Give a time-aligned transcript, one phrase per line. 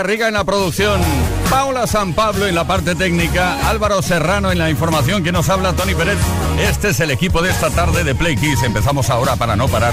[0.00, 0.98] Garriga en la producción,
[1.50, 5.74] Paula San Pablo en la parte técnica, Álvaro Serrano en la información que nos habla
[5.74, 6.16] Tony Pérez.
[6.58, 8.62] Este es el equipo de esta tarde de Play Kiss.
[8.62, 9.92] Empezamos ahora para no parar.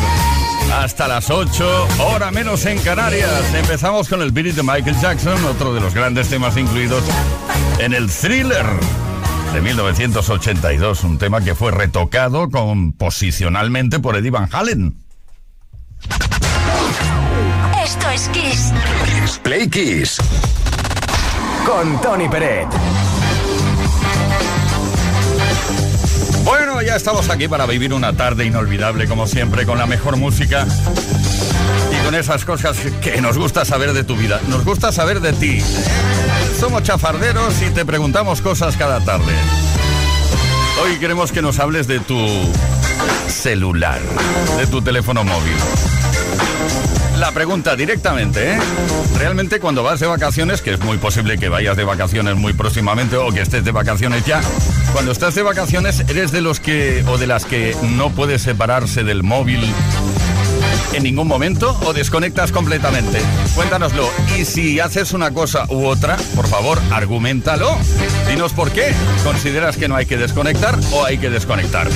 [0.74, 3.54] Hasta las 8, hora menos en Canarias.
[3.54, 7.04] Empezamos con el beat de Michael Jackson, otro de los grandes temas incluidos
[7.80, 8.66] en el thriller
[9.54, 14.96] de 1982, un tema que fue retocado composicionalmente por Eddie Van Halen.
[18.18, 18.74] Es Kiss.
[19.44, 20.18] Play Kiss.
[21.64, 22.68] Con Tony Peret.
[26.44, 30.66] Bueno, ya estamos aquí para vivir una tarde inolvidable, como siempre, con la mejor música
[31.92, 34.42] y con esas cosas que nos gusta saber de tu vida.
[34.48, 35.62] Nos gusta saber de ti.
[36.60, 39.34] Somos chafarderos y te preguntamos cosas cada tarde.
[40.84, 42.18] Hoy queremos que nos hables de tu
[43.28, 44.02] celular,
[44.58, 45.54] de tu teléfono móvil
[47.20, 48.60] la pregunta directamente, ¿eh?
[49.18, 53.18] Realmente cuando vas de vacaciones, que es muy posible que vayas de vacaciones muy próximamente
[53.18, 54.42] o que estés de vacaciones ya,
[54.94, 59.04] cuando estás de vacaciones eres de los que o de las que no puedes separarse
[59.04, 59.62] del móvil
[60.94, 63.20] en ningún momento o desconectas completamente?
[63.56, 64.10] Cuéntanoslo.
[64.38, 67.78] Y si haces una cosa u otra, por favor, argumentalo.
[68.28, 68.94] Dinos por qué.
[69.24, 71.88] ¿Consideras que no hay que desconectar o hay que desconectar?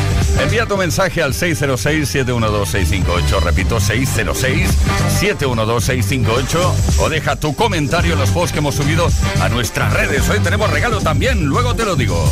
[0.42, 3.42] Envía tu mensaje al 606-712-658.
[3.42, 6.72] Repito, 606-712-658.
[7.00, 9.10] O deja tu comentario en los posts que hemos subido
[9.42, 10.30] a nuestras redes.
[10.30, 12.32] Hoy tenemos regalo también, luego te lo digo.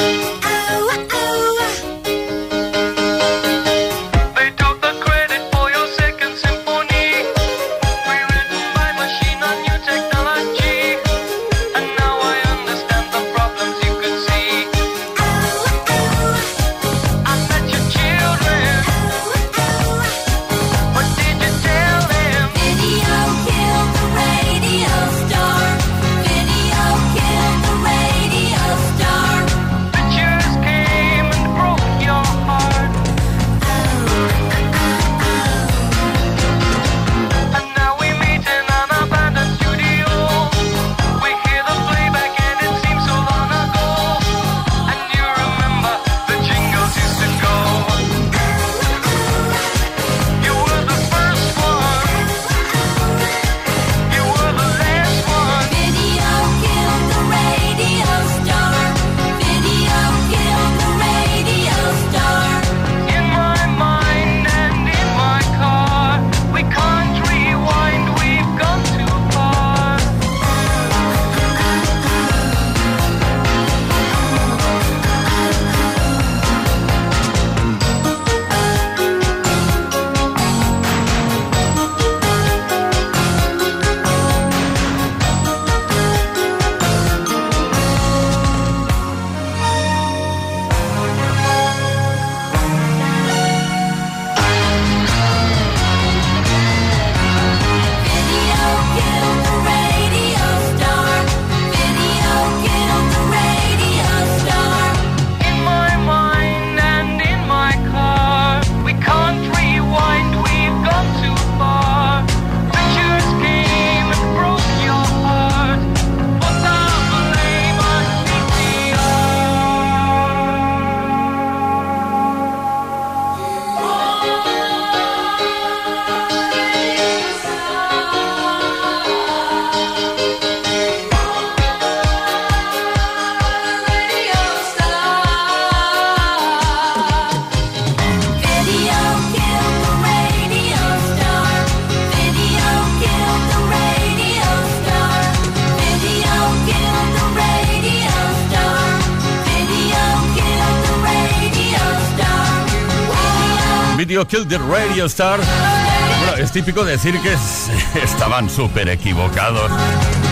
[154.51, 155.39] The radio star.
[155.39, 157.33] Bueno, es típico decir que
[158.03, 159.71] estaban súper equivocados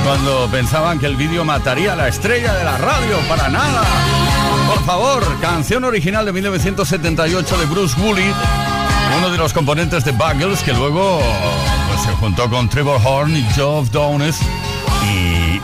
[0.04, 3.18] cuando pensaban que el vídeo mataría a la estrella de la radio.
[3.30, 3.82] Para nada.
[4.68, 8.30] Por favor, canción original de 1978 de Bruce Woolley,
[9.18, 11.22] uno de los componentes de Buggles que luego
[11.88, 14.38] pues, se juntó con Trevor Horn y Geoff Downes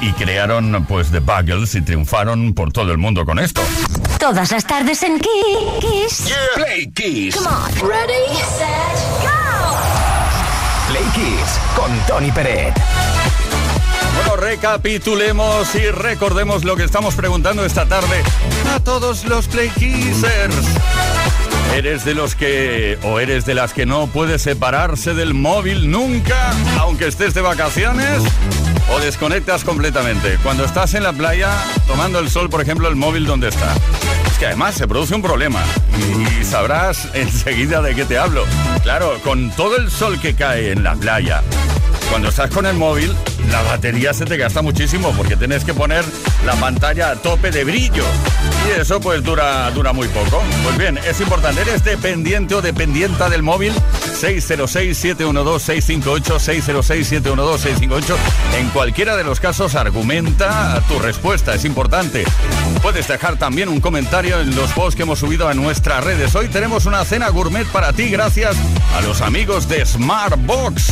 [0.01, 3.61] y, crearon pues The Buggles y triunfaron por todo el mundo con esto.
[4.27, 6.33] Todas las tardes en Kiss.
[6.55, 7.35] Play Kiss.
[7.35, 7.87] Come on.
[7.87, 9.77] Ready, set, go.
[10.87, 12.73] Play Kiss con Tony Peret.
[14.15, 18.23] Bueno, recapitulemos y recordemos lo que estamos preguntando esta tarde
[18.73, 20.55] a todos los Play Kissers.
[21.75, 26.51] ¿Eres de los que o eres de las que no puede separarse del móvil nunca,
[26.79, 28.23] aunque estés de vacaciones?
[28.89, 30.37] ¿O desconectas completamente?
[30.43, 31.51] Cuando estás en la playa
[31.87, 33.73] tomando el sol, por ejemplo, el móvil, ¿dónde está?
[34.27, 35.63] Es que además se produce un problema
[36.39, 38.45] y sabrás enseguida de qué te hablo.
[38.83, 41.41] Claro, con todo el sol que cae en la playa,
[42.09, 43.15] cuando estás con el móvil,
[43.51, 46.03] la batería se te gasta muchísimo porque tienes que poner
[46.45, 48.03] la pantalla a tope de brillo.
[48.67, 50.41] Y eso pues dura, dura muy poco.
[50.63, 51.61] Pues bien, es importante.
[51.61, 53.73] ¿Eres dependiente o dependienta del móvil?
[54.21, 56.39] 606-712-658,
[57.23, 58.15] 606-712-658.
[58.57, 62.25] En cualquiera de los casos argumenta tu respuesta, es importante.
[62.81, 66.35] Puedes dejar también un comentario en los posts que hemos subido a nuestras redes.
[66.35, 68.55] Hoy tenemos una cena gourmet para ti gracias
[68.95, 70.91] a los amigos de Smartbox.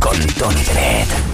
[0.00, 1.33] Con Tony Dredd.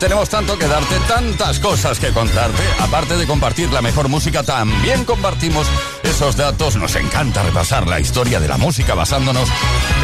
[0.00, 2.62] Tenemos tanto que darte, tantas cosas que contarte.
[2.80, 5.66] Aparte de compartir la mejor música, también compartimos
[6.02, 6.76] esos datos.
[6.76, 9.48] Nos encanta repasar la historia de la música basándonos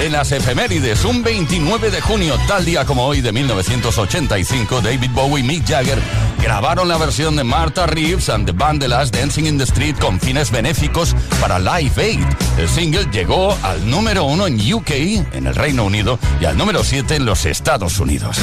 [0.01, 1.05] en las efemérides.
[1.05, 5.99] Un 29 de junio, tal día como hoy de 1985, David Bowie y Mick Jagger
[6.43, 9.97] grabaron la versión de Martha Reeves and the Band de Last Dancing in the Street
[9.99, 12.27] con fines benéficos para Live Aid.
[12.59, 14.91] El single llegó al número uno en UK,
[15.33, 18.39] en el Reino Unido, y al número 7 en los Estados Unidos.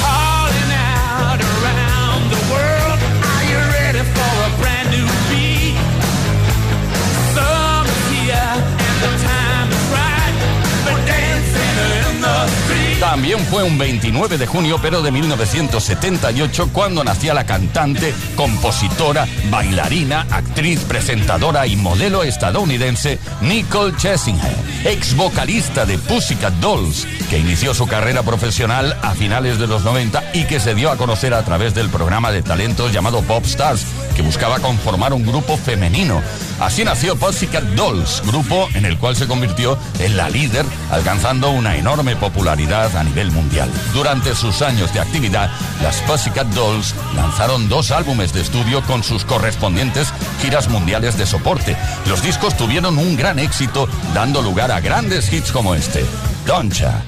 [13.04, 20.26] También fue un 29 de junio, pero de 1978, cuando nacía la cantante, compositora, bailarina,
[20.30, 27.86] actriz, presentadora y modelo estadounidense Nicole Scherzinger, ex vocalista de Pussycat Dolls, que inició su
[27.86, 31.74] carrera profesional a finales de los 90 y que se dio a conocer a través
[31.74, 36.22] del programa de talentos llamado Pop Stars, que buscaba conformar un grupo femenino.
[36.60, 41.76] Así nació Pussycat Dolls, grupo en el cual se convirtió en la líder, alcanzando una
[41.76, 43.70] enorme popularidad a nivel mundial.
[43.92, 45.50] Durante sus años de actividad,
[45.82, 51.76] las Pussycat Dolls lanzaron dos álbumes de estudio con sus correspondientes giras mundiales de soporte.
[52.06, 56.04] Los discos tuvieron un gran éxito, dando lugar a grandes hits como este,
[56.46, 57.02] Doncha.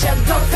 [0.00, 0.47] 想逃。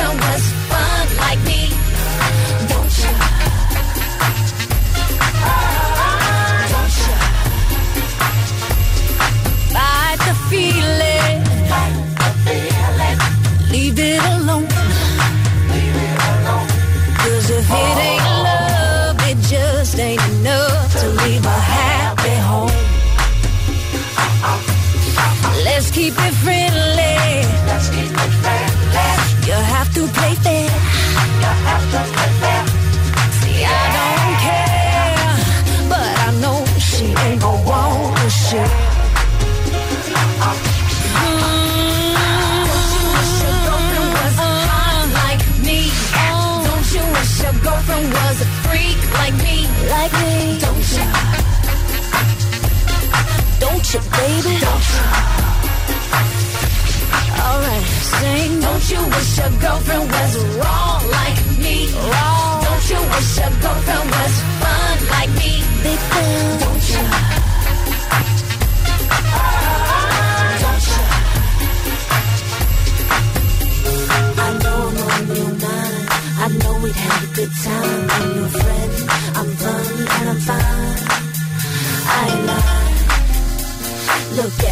[84.35, 84.72] Look at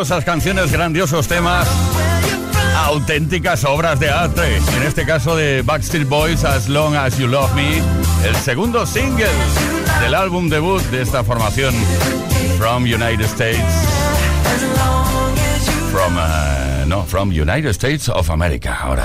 [0.00, 1.68] Grandiosas canciones, grandiosos temas,
[2.86, 4.56] auténticas obras de arte.
[4.56, 7.82] En este caso de Backstreet Boys, As Long As You Love Me,
[8.26, 9.28] el segundo single
[10.00, 11.74] del álbum debut de esta formación,
[12.56, 13.60] From United States.
[15.92, 19.04] From, uh, no, From United States of America, ahora.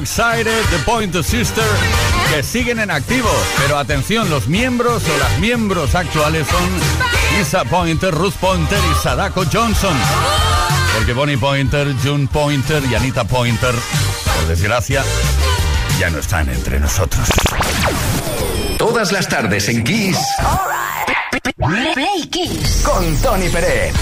[0.00, 1.64] Excited, The Pointer Sister,
[2.32, 3.28] que siguen en activo.
[3.58, 9.44] Pero atención, los miembros o las miembros actuales son Lisa Pointer, Ruth Pointer y Sadako
[9.52, 9.94] Johnson.
[10.94, 13.74] Porque Bonnie Pointer, June Pointer y Anita Pointer,
[14.24, 15.04] por desgracia,
[15.98, 17.28] ya no están entre nosotros.
[18.78, 20.18] Todas las tardes en Kiss.
[21.56, 22.82] Play Kiss.
[22.82, 23.92] Con Tony Pérez.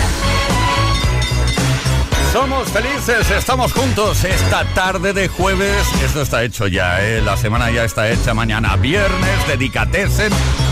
[2.33, 5.87] Somos felices, estamos juntos esta tarde de jueves.
[6.05, 7.23] Esto está hecho ya, ¿eh?
[7.23, 8.35] la semana ya está hecha.
[8.35, 10.31] Mañana viernes, dedicatesen.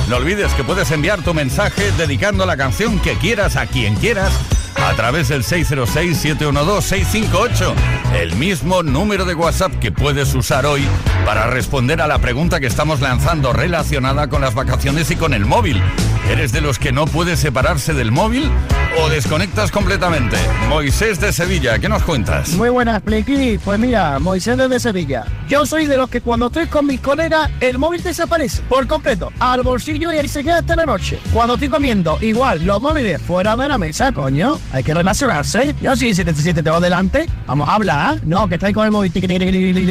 [0.08, 4.34] No olvides que puedes enviar tu mensaje dedicando la canción que quieras a quien quieras
[4.76, 7.72] a través del 606-712-658,
[8.14, 10.86] el mismo número de WhatsApp que puedes usar hoy
[11.24, 15.46] para responder a la pregunta que estamos lanzando relacionada con las vacaciones y con el
[15.46, 15.82] móvil.
[16.28, 18.52] ¿Eres de los que no puede separarse del móvil
[18.98, 20.36] o desconectas completamente?
[20.68, 22.50] Moisés de Sevilla, ¿qué nos cuentas?
[22.50, 23.58] Muy buenas, Pliqui.
[23.58, 25.24] Pues mira, Moisés de Sevilla.
[25.48, 29.32] Yo soy de los que cuando estoy con mis colegas, el móvil desaparece por completo,
[29.38, 31.18] al bolsillo y ahí se queda hasta la noche.
[31.32, 34.58] Cuando estoy comiendo, igual, los móviles fuera de la mesa, coño.
[34.72, 35.74] Hay que relacionarse.
[35.80, 38.20] Yo sí, si te, si te tengo delante, vamos a hablar.
[38.24, 39.12] No, que estáis con el móvil,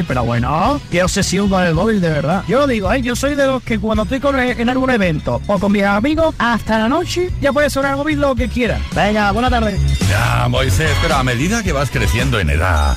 [0.07, 2.43] pero bueno, qué obsesión con el móvil, de verdad.
[2.47, 3.01] Yo lo digo, ¿eh?
[3.01, 6.35] yo soy de los que cuando estoy con, en algún evento o con mis amigos,
[6.37, 8.79] hasta la noche ya puede sonar el móvil lo que quiera.
[8.95, 9.77] Venga, buena tarde.
[10.09, 12.95] Ya, Moisés, pero a medida que vas creciendo en edad,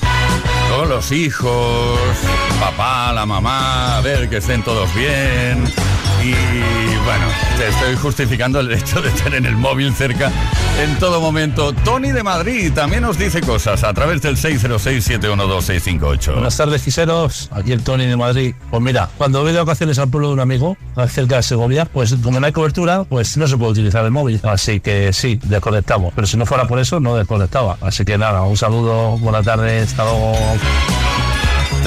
[0.71, 1.99] con los hijos,
[2.61, 5.65] papá, la mamá, a ver que estén todos bien.
[7.05, 7.27] Bueno,
[7.57, 10.31] te estoy justificando el hecho de tener el móvil cerca
[10.83, 11.73] en todo momento.
[11.73, 16.33] Tony de Madrid también nos dice cosas a través del 606-712-658.
[16.35, 17.49] Buenas tardes, quiseros.
[17.53, 18.55] Aquí el Tony de Madrid.
[18.71, 20.77] Pues mira, cuando voy de vacaciones al pueblo de un amigo,
[21.09, 24.41] cerca de Segovia, pues como no hay cobertura, pues no se puede utilizar el móvil.
[24.45, 26.13] Así que sí, desconectamos.
[26.15, 27.79] Pero si no fuera por eso, no desconectaba.
[27.81, 30.35] Así que nada, un saludo, buenas tardes, hasta luego.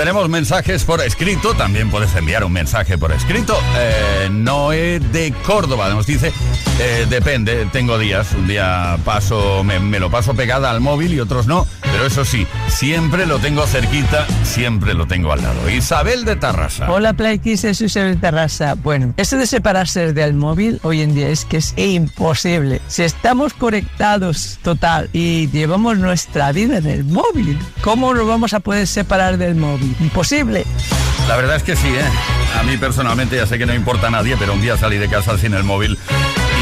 [0.01, 3.55] Tenemos mensajes por escrito, también puedes enviar un mensaje por escrito.
[3.77, 6.33] Eh, Noé de Córdoba nos dice,
[6.79, 11.45] eh, depende, tengo días, un día paso, me, lo paso pegada al móvil y otros
[11.45, 15.69] no, pero eso sí, siempre lo tengo cerquita, siempre lo tengo al lado.
[15.69, 16.91] Isabel de Tarrasa.
[16.91, 18.73] Hola Playkiss, es Isabel de Tarrasa.
[18.73, 22.81] Bueno, esto de separarse del móvil hoy en día es que es imposible.
[22.87, 28.61] Si estamos conectados total y llevamos nuestra vida en el móvil, ¿cómo nos vamos a
[28.61, 29.90] poder separar del móvil?
[29.99, 30.65] Imposible.
[31.27, 32.59] La verdad es que sí, ¿eh?
[32.59, 35.07] A mí personalmente ya sé que no importa a nadie, pero un día salí de
[35.07, 35.97] casa sin el móvil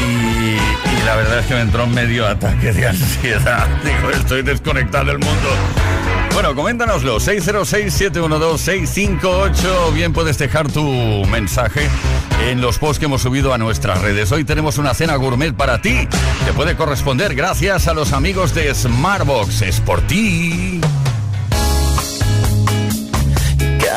[0.00, 0.56] y,
[1.04, 3.68] la verdad es que me entró un medio ataque de ansiedad.
[3.84, 5.48] Digo, estoy desconectado del mundo.
[6.32, 9.92] Bueno, coméntanoslo, 606-712-658.
[9.92, 11.88] Bien puedes dejar tu mensaje
[12.48, 14.30] en los posts que hemos subido a nuestras redes.
[14.30, 16.06] Hoy tenemos una cena gourmet para ti
[16.46, 19.62] que puede corresponder gracias a los amigos de Smartbox.
[19.62, 20.80] Es por ti.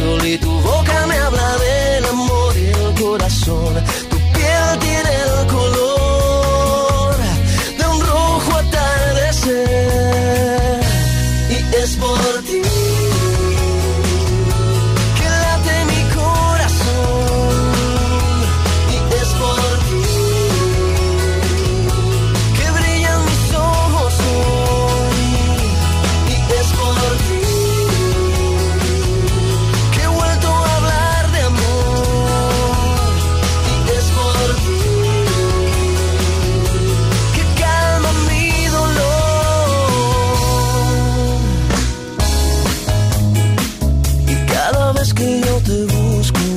[0.00, 0.93] lentamente al
[45.04, 46.53] vez que yo te busco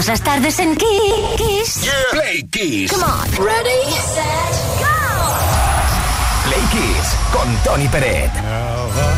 [0.00, 1.82] todas las tardes en Kiss.
[1.82, 1.92] Yeah.
[2.12, 2.90] Play Kiss.
[2.90, 3.28] Come on.
[3.44, 3.82] Ready,
[4.14, 4.86] set, go.
[6.46, 8.32] Play Kiss con Tony Perez.
[8.32, 9.12] Now I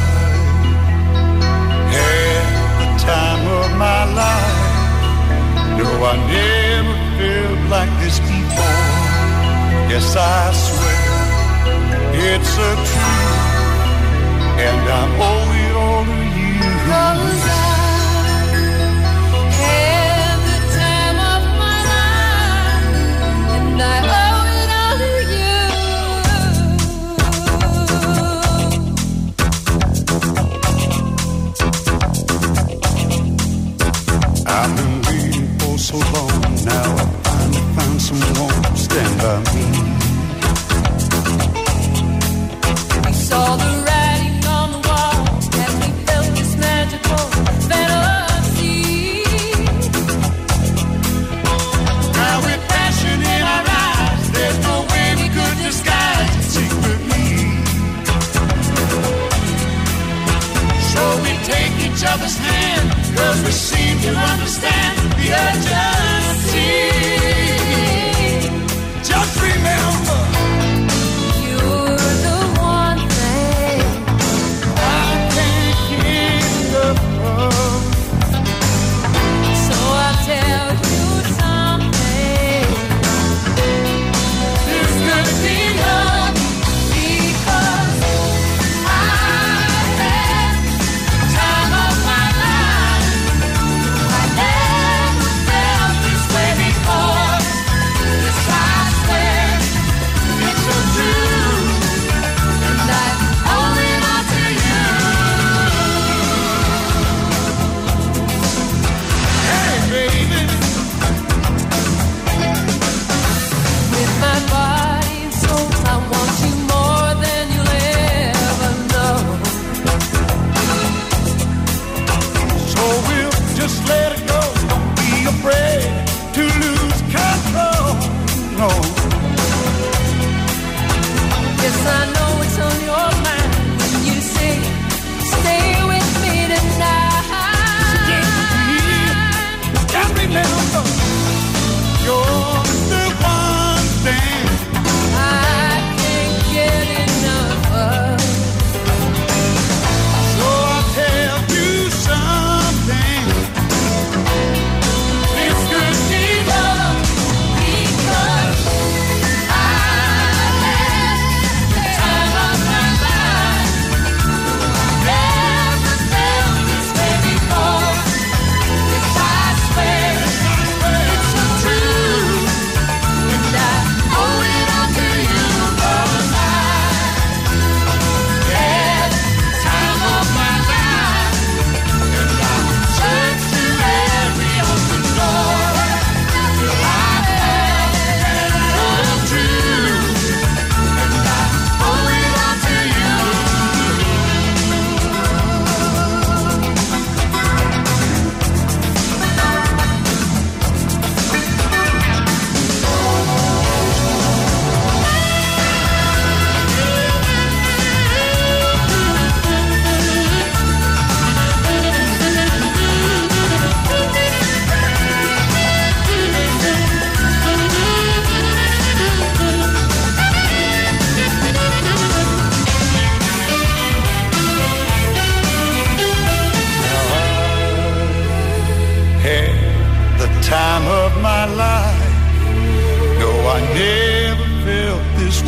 [1.95, 2.47] had
[2.80, 4.59] the time of my life.
[5.78, 8.89] No, I never felt like this before.
[9.89, 11.12] Yes, I swear
[12.14, 13.37] it's a truth,
[14.59, 17.62] and I owe it all to you.
[23.77, 24.22] night.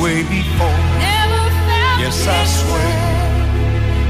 [0.05, 0.79] way before.
[1.01, 2.93] Never felt yes, I swear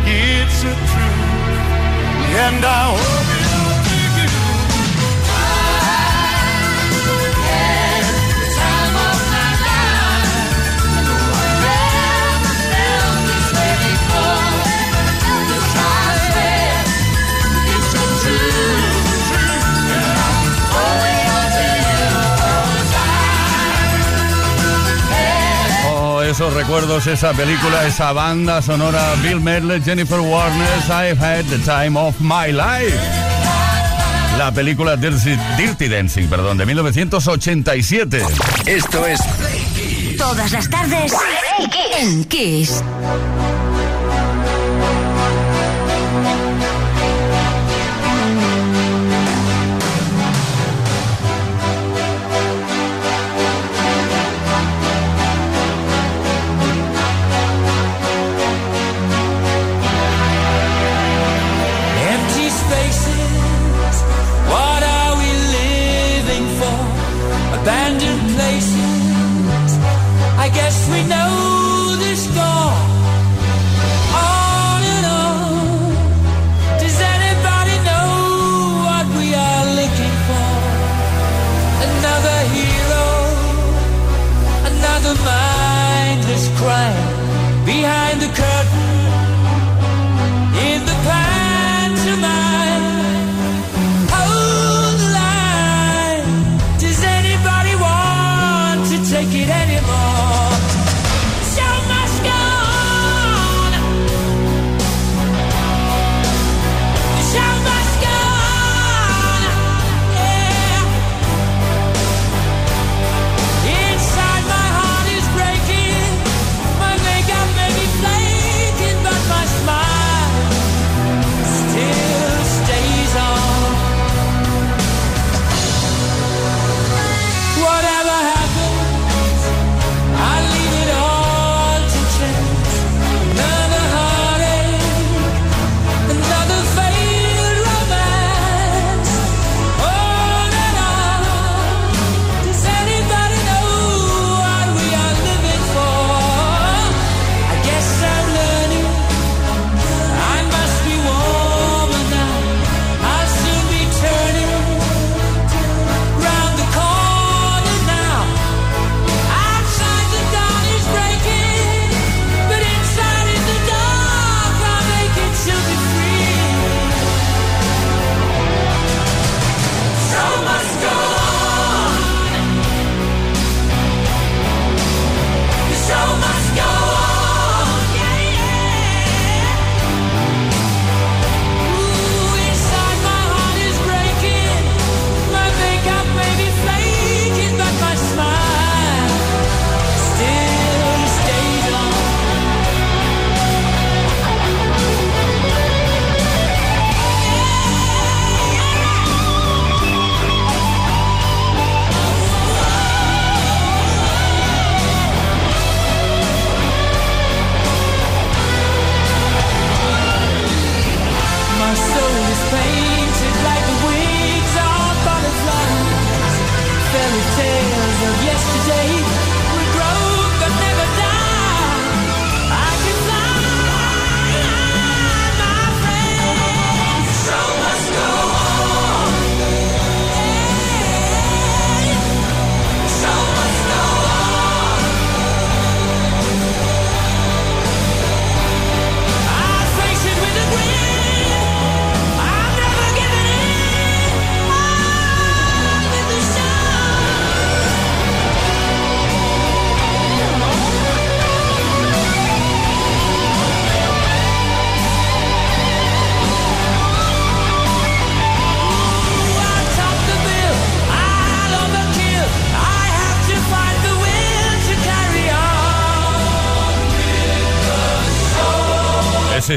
[0.04, 0.42] way.
[0.42, 3.33] it's a truth, and I hope.
[26.34, 31.96] esos recuerdos, esa película, esa banda sonora, Bill Medley, Jennifer Warnes, I've had the time
[31.96, 32.98] of my life.
[34.36, 38.20] La película Dirty, Dirty Dancing, perdón, de 1987.
[38.66, 39.20] Esto es...
[40.18, 41.12] Todas las tardes
[42.00, 42.82] en Kiss.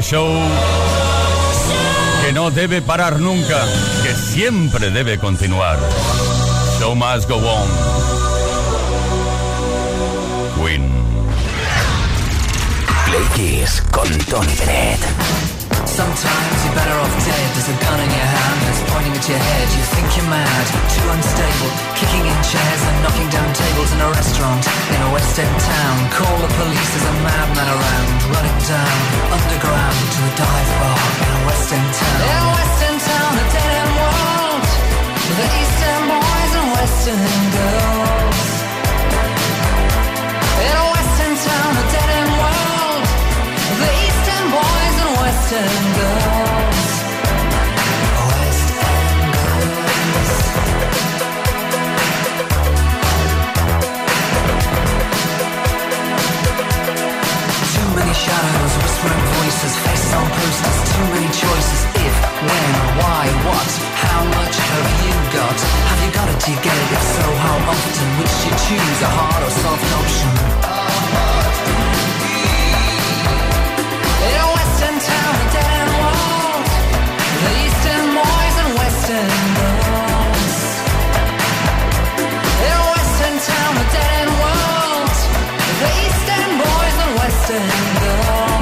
[0.08, 0.40] show
[2.24, 3.62] que no debe parar nunca,
[4.02, 5.78] que siempre debe continuar.
[6.78, 7.68] Show must go on.
[10.62, 10.90] Win.
[13.04, 15.57] Play Kiss con Tony Bennett.
[15.88, 17.48] Sometimes you're better off dead.
[17.56, 19.66] There's a gun in your hand that's pointing at your head.
[19.72, 21.70] You think you're mad, too unstable.
[21.96, 24.62] Kicking in chairs and knocking down tables in a restaurant
[24.92, 25.96] In a West End town.
[26.12, 28.08] Call the police, there's a madman around.
[28.28, 28.98] Running down,
[29.32, 32.20] underground To a dive bar in a West End town.
[32.20, 34.64] In a West End town, a dead end world.
[35.40, 38.48] The East End boys and West End girls.
[40.68, 42.07] In a West End town, a dead
[45.50, 45.56] If
[62.44, 63.70] when, why, what?
[64.04, 65.56] How much have you got?
[65.88, 66.44] Have you got it?
[66.44, 67.92] If so, how often?
[67.96, 70.58] Do you choose, a hard or soft option?
[87.50, 88.57] And western